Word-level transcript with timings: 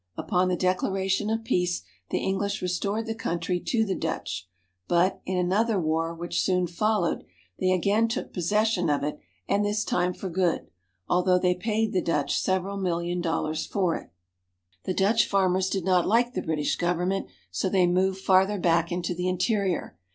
Upon 0.17 0.47
the 0.47 0.55
declaration 0.55 1.29
of 1.29 1.43
peace 1.43 1.83
the 2.09 2.17
English 2.17 2.59
restored 2.59 3.05
the 3.05 3.13
country 3.13 3.59
to 3.59 3.85
the 3.85 3.93
Dutch; 3.93 4.49
but, 4.87 5.21
in 5.27 5.37
another 5.37 5.79
war 5.79 6.11
which 6.11 6.41
soon 6.41 6.65
followed, 6.65 7.23
they 7.59 7.69
again 7.69 8.07
took 8.07 8.33
possession 8.33 8.89
of 8.89 9.03
it 9.03 9.19
and 9.47 9.63
this 9.63 9.83
time 9.83 10.15
for 10.15 10.27
good, 10.27 10.71
although 11.07 11.37
they 11.37 11.53
paid 11.53 11.93
the 11.93 12.01
Dutch 12.01 12.39
several 12.41 12.77
million 12.77 13.21
dollars 13.21 13.67
for 13.67 13.95
it. 13.95 14.09
322 14.85 14.85
AFRICA 14.85 14.85
The 14.85 15.03
Dutch 15.05 15.29
farmers 15.29 15.69
did 15.69 15.85
not 15.85 16.07
like 16.07 16.33
the 16.33 16.41
British 16.41 16.77
government, 16.77 17.27
so 17.51 17.69
they 17.69 17.85
moved 17.85 18.21
farther 18.21 18.57
back 18.57 18.91
into 18.91 19.13
the 19.13 19.27
interior. 19.29 19.99